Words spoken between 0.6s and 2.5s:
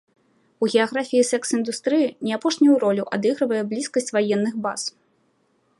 У геаграфіі секс-індустрыі не